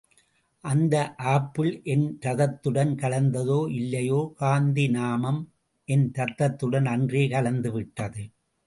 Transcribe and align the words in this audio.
அந்த 0.63 0.95
ஆப்பிள் 1.33 1.69
என் 1.83 2.07
ரத்தத்துடன் 2.21 2.93
கலந்ததோ 2.95 3.59
இல்லையோ 3.71 4.33
காந்தி 4.35 4.87
நாமம் 4.89 5.41
என் 5.87 6.07
ரத்தத்துடன் 6.13 6.85
அன்றே 6.85 7.23
கலந்து 7.27 7.71
விட்டது. 7.71 8.23